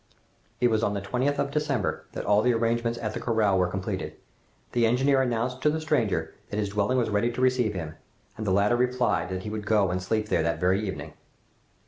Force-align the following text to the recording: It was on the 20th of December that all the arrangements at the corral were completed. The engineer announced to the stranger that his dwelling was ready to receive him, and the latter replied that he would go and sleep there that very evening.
It 0.59 0.71
was 0.71 0.81
on 0.81 0.95
the 0.95 0.99
20th 1.01 1.37
of 1.37 1.51
December 1.51 2.05
that 2.13 2.25
all 2.25 2.41
the 2.41 2.55
arrangements 2.55 2.97
at 2.97 3.13
the 3.13 3.19
corral 3.19 3.59
were 3.59 3.67
completed. 3.67 4.15
The 4.71 4.87
engineer 4.87 5.21
announced 5.21 5.61
to 5.61 5.69
the 5.69 5.79
stranger 5.79 6.33
that 6.49 6.57
his 6.57 6.69
dwelling 6.69 6.97
was 6.97 7.11
ready 7.11 7.31
to 7.31 7.39
receive 7.39 7.75
him, 7.75 7.93
and 8.35 8.47
the 8.47 8.51
latter 8.51 8.75
replied 8.75 9.29
that 9.29 9.43
he 9.43 9.51
would 9.51 9.67
go 9.67 9.91
and 9.91 10.01
sleep 10.01 10.29
there 10.29 10.41
that 10.41 10.59
very 10.59 10.83
evening. 10.87 11.13